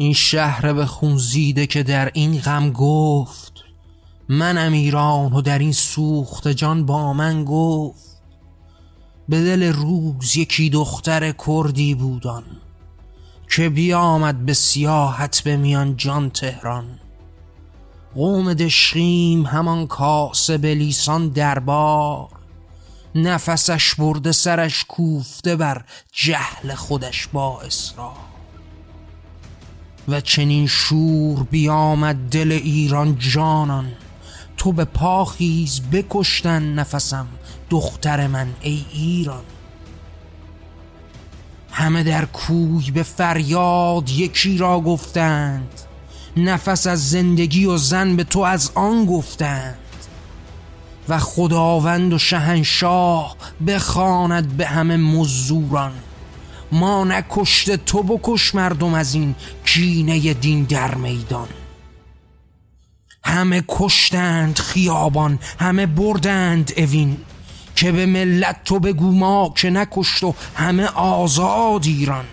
این 0.00 0.12
شهر 0.12 0.72
به 0.72 0.86
خون 0.86 1.16
زیده 1.16 1.66
که 1.66 1.82
در 1.82 2.10
این 2.14 2.38
غم 2.38 2.72
گفت 2.72 3.52
منم 4.28 4.72
ایران 4.72 5.32
و 5.32 5.40
در 5.40 5.58
این 5.58 5.72
سوخت 5.72 6.48
جان 6.48 6.86
با 6.86 7.12
من 7.12 7.44
گفت 7.44 8.22
به 9.28 9.44
دل 9.44 9.62
روز 9.62 10.36
یکی 10.36 10.70
دختر 10.70 11.32
کردی 11.32 11.94
بودان 11.94 12.44
که 13.50 13.68
بیامد 13.68 14.46
به 14.46 14.54
سیاحت 14.54 15.40
به 15.44 15.56
میان 15.56 15.96
جان 15.96 16.30
تهران. 16.30 16.98
قوم 18.14 18.54
دشخیم 18.54 19.46
همان 19.46 19.86
کاسه 19.86 20.58
به 20.58 20.74
لیسان 20.74 21.28
دربار 21.28 22.28
نفسش 23.14 23.94
برده 23.94 24.32
سرش 24.32 24.84
کوفته 24.84 25.56
بر 25.56 25.84
جهل 26.12 26.74
خودش 26.74 27.26
با 27.26 27.60
اصرار. 27.60 28.37
و 30.08 30.20
چنین 30.20 30.66
شور 30.66 31.42
بیامد 31.42 32.16
دل 32.30 32.52
ایران 32.52 33.18
جانان. 33.18 33.92
تو 34.56 34.72
به 34.72 34.84
پاخیز 34.84 35.80
بکشتن 35.80 36.74
نفسم 36.74 37.26
دختر 37.70 38.26
من 38.26 38.48
ای 38.60 38.84
ایران. 38.92 39.44
همه 41.70 42.02
در 42.02 42.24
کوی 42.24 42.90
به 42.90 43.02
فریاد 43.02 44.10
یکی 44.10 44.58
را 44.58 44.80
گفتند. 44.80 45.80
نفس 46.36 46.86
از 46.86 47.10
زندگی 47.10 47.64
و 47.64 47.76
زن 47.76 48.16
به 48.16 48.24
تو 48.24 48.40
از 48.40 48.70
آن 48.74 49.06
گفتند. 49.06 49.78
و 51.08 51.18
خداوند 51.18 52.12
و 52.12 52.18
شهنشاه 52.18 53.36
بخواند 53.66 54.56
به 54.56 54.66
همه 54.66 54.96
مزوران 54.96 55.92
ما 56.72 57.04
نکشته 57.04 57.76
تو 57.76 58.02
بکش 58.02 58.54
مردم 58.54 58.94
از 58.94 59.14
این 59.14 59.34
کینه 59.64 60.34
دین 60.34 60.64
در 60.64 60.94
میدان. 60.94 61.48
همه 63.24 63.64
کشتند 63.68 64.58
خیابان 64.58 65.38
همه 65.58 65.86
بردند 65.86 66.72
اوین. 66.76 67.16
که 67.76 67.92
به 67.92 68.06
ملت 68.06 68.64
تو 68.64 68.78
بگو 68.78 69.12
ما 69.12 69.52
که 69.56 69.70
نکشت 69.70 70.24
و 70.24 70.34
همه 70.54 70.86
آزاد 70.94 71.86
ایران. 71.86 72.24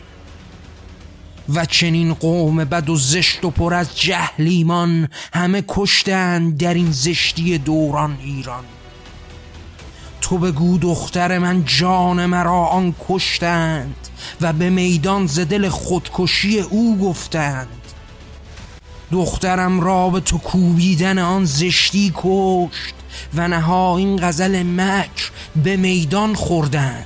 و 1.49 1.65
چنین 1.65 2.13
قوم 2.13 2.63
بد 2.63 2.89
و 2.89 2.95
زشت 2.95 3.45
و 3.45 3.49
پر 3.49 3.73
از 3.73 3.99
جهلیمان 3.99 5.09
همه 5.33 5.63
کشتند 5.67 6.57
در 6.57 6.73
این 6.73 6.91
زشتی 6.91 7.57
دوران 7.57 8.17
ایران. 8.23 8.63
تو 10.25 10.37
بگو 10.37 10.77
دختر 10.77 11.37
من 11.37 11.65
جان 11.65 12.25
مرا 12.25 12.65
آن 12.65 12.95
کشتند 13.09 13.95
و 14.41 14.53
به 14.53 14.69
میدان 14.69 15.27
ز 15.27 15.39
دل 15.39 15.69
خودکشی 15.69 16.59
او 16.59 16.97
گفتند. 16.97 17.67
دخترم 19.11 19.81
را 19.81 20.09
به 20.09 20.19
تو 20.19 20.37
کوبیدن 20.37 21.17
آن 21.17 21.45
زشتی 21.45 22.13
کشت 22.15 22.93
و 23.33 23.47
نها 23.47 23.97
این 23.97 24.19
غزل 24.21 24.63
مکر 24.63 25.31
به 25.63 25.77
میدان 25.77 26.35
خوردند. 26.35 27.05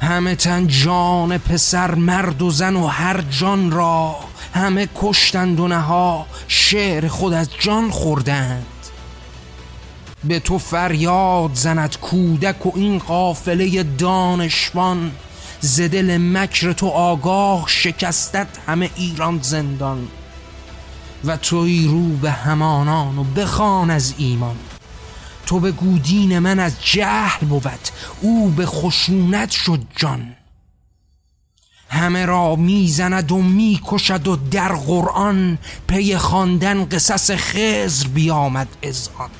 همه 0.00 0.34
تن 0.34 0.66
جان 0.66 1.38
پسر 1.38 1.94
مرد 1.94 2.42
و 2.42 2.50
زن 2.50 2.76
و 2.76 2.86
هر 2.86 3.20
جان 3.20 3.70
را 3.70 4.16
همه 4.54 4.88
کشتند 4.94 5.60
و 5.60 5.68
نها 5.68 6.26
شعر 6.48 7.08
خود 7.08 7.32
از 7.32 7.48
جان 7.60 7.90
خوردند. 7.90 8.66
به 10.24 10.40
تو 10.40 10.58
فریاد 10.58 11.50
زند 11.54 11.96
کودک 12.00 12.66
و 12.66 12.72
این 12.74 12.98
قافله 12.98 13.82
دانشوان. 13.82 15.12
زدل 15.60 16.16
مکر 16.16 16.72
تو 16.72 16.86
آگاه 16.86 17.64
شکستت 17.68 18.46
همه 18.66 18.90
ایران 18.96 19.38
زندان. 19.42 20.08
و 21.24 21.36
توی 21.36 21.86
رو 21.86 22.08
به 22.08 22.30
همانان 22.30 23.18
و 23.18 23.24
بخوان 23.24 23.90
از 23.90 24.14
ایمان. 24.18 24.56
تو 25.46 25.60
به 25.60 25.72
گودین 25.72 26.38
من 26.38 26.58
از 26.58 26.84
جهل 26.84 27.46
بود 27.46 27.88
او 28.20 28.48
به 28.48 28.66
خشونت 28.66 29.50
شد 29.50 29.80
جان. 29.96 30.36
همه 31.88 32.26
را 32.26 32.56
می‌زند 32.56 33.32
و 33.32 33.42
می‌کشد 33.42 34.28
و 34.28 34.36
در 34.36 34.72
قرآن 34.72 35.58
پی 35.88 36.16
خواندن 36.16 36.84
قصص 36.84 37.30
خزر 37.30 38.08
بیامد 38.08 38.68
از 38.82 39.10
آن 39.18 39.30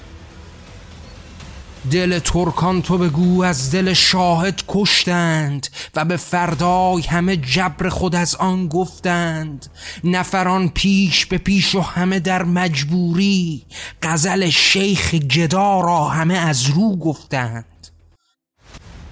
دل 1.90 2.18
ترکان 2.18 2.82
تو 2.82 2.98
بگو 2.98 3.42
از 3.42 3.70
دل 3.70 3.92
شاهد 3.92 4.62
کشتند 4.68 5.66
و 5.94 6.04
به 6.04 6.16
فردای 6.16 7.02
همه 7.02 7.36
جبر 7.36 7.88
خود 7.88 8.14
از 8.14 8.34
آن 8.34 8.68
گفتند. 8.68 9.66
نفران 10.04 10.68
پیش 10.68 11.26
به 11.26 11.38
پیش 11.38 11.74
و 11.74 11.80
همه 11.80 12.20
در 12.20 12.42
مجبوری 12.42 13.62
غزل 14.02 14.50
شیخ 14.50 15.14
گدا 15.14 15.80
را 15.80 16.08
همه 16.08 16.34
از 16.34 16.66
رو 16.66 16.96
گفتند. 16.96 17.64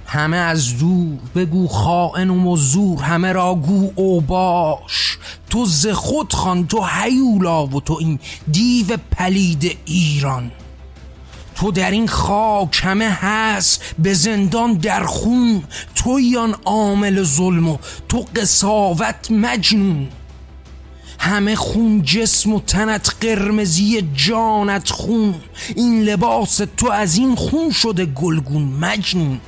همه 0.07 0.37
از 0.37 0.79
دور 0.79 1.19
بگو 1.35 1.69
خائن 1.69 2.31
و 2.31 2.35
مزور 2.35 3.03
همه 3.03 3.33
را 3.33 3.55
گو 3.55 3.93
او 3.95 4.21
باش. 4.21 5.19
تو 5.51 5.67
ز 5.67 5.87
خود 5.87 6.33
خان 6.33 6.67
تو 6.67 6.85
هیولا 6.85 7.67
و 7.67 7.81
تو 7.81 7.97
این 8.01 8.19
دیو 8.53 8.97
پلید 9.11 9.79
ایران. 9.85 10.51
تو 11.55 11.71
در 11.71 11.91
این 11.91 12.09
خاک 12.09 12.81
همه 12.85 13.11
هست 13.11 13.83
به 13.99 14.15
زندان 14.15 14.73
در 14.73 15.05
خون. 15.05 15.63
تویان 15.95 16.57
عامل 16.65 17.23
ظلم 17.23 17.69
و 17.69 17.79
تو 18.09 18.25
قصاوت 18.37 19.31
مجنون. 19.31 20.09
همه 21.19 21.57
خون 21.57 22.03
جسم 22.03 22.53
و 22.53 22.61
تنت 22.61 23.15
قرمزی 23.21 24.09
جانت 24.15 24.91
خون. 24.91 25.35
این 25.77 26.03
لباس 26.03 26.61
تو 26.77 26.91
از 26.91 27.17
این 27.17 27.35
خون 27.35 27.71
شده 27.71 28.05
گلگون 28.07 28.63
مجنون. 28.63 29.41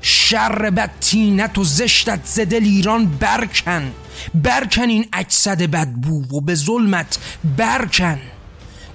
شر 0.00 0.70
بد 0.70 0.90
تینت 1.00 1.58
و 1.58 1.64
زشتت 1.64 2.20
زدل 2.24 2.64
ایران 2.64 3.06
برکن. 3.06 3.92
برکن 4.34 4.88
این 4.88 5.06
اجسد 5.12 5.62
بدبو 5.62 6.36
و 6.36 6.40
به 6.40 6.54
ظلمت 6.54 7.18
برکن. 7.56 8.18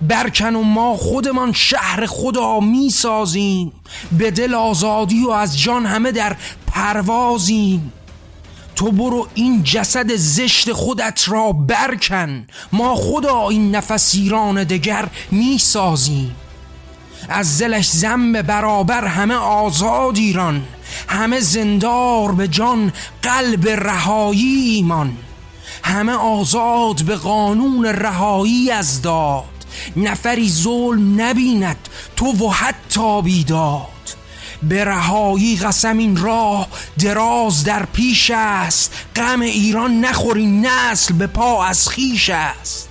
برکن 0.01 0.55
و 0.55 0.61
ما 0.61 0.97
خودمان 0.97 1.53
شهر 1.53 2.05
خدا 2.05 2.59
می 2.59 2.89
سازیم 2.89 3.71
به 4.11 4.31
دل 4.31 4.53
آزادی 4.53 5.23
و 5.23 5.29
از 5.29 5.59
جان 5.59 5.85
همه 5.85 6.11
در 6.11 6.35
پروازیم. 6.67 7.93
تو 8.75 8.91
برو 8.91 9.27
این 9.33 9.63
جسد 9.63 10.15
زشت 10.15 10.73
خودت 10.73 11.23
را 11.27 11.51
برکن. 11.51 12.47
ما 12.73 12.95
خدا 12.95 13.49
این 13.49 13.75
نفس 13.75 14.15
ایران 14.15 14.63
دگر 14.63 15.07
می 15.31 15.57
سازیم 15.57 16.35
از 17.29 17.57
زلش 17.57 17.89
زم 17.89 18.41
برابر 18.41 19.05
همه 19.05 19.33
آزاد 19.33 20.17
ایران. 20.17 20.63
همه 21.07 21.39
زندار 21.39 22.31
به 22.31 22.47
جان 22.47 22.93
قلب 23.21 23.67
رهایی 23.67 24.75
ایمان. 24.75 25.17
همه 25.83 26.11
آزاد 26.11 27.01
به 27.01 27.15
قانون 27.15 27.85
رهایی 27.85 28.71
از 28.71 29.01
داد. 29.01 29.56
نفری 29.95 30.49
ظلم 30.49 31.21
نبیند 31.21 31.89
تو 32.15 32.25
و 32.25 32.49
حتی 32.49 33.21
بیداد. 33.21 33.87
به 34.63 34.85
رهایی 34.85 35.55
قسم 35.55 35.97
این 35.97 36.17
راه 36.17 36.67
دراز 36.99 37.63
در 37.63 37.85
پیش 37.85 38.31
است. 38.35 38.93
غم 39.15 39.41
ایران 39.41 39.99
نخوری 39.99 40.45
نسل 40.45 41.13
به 41.13 41.27
پا 41.27 41.65
از 41.65 41.89
خیش 41.89 42.29
است. 42.29 42.86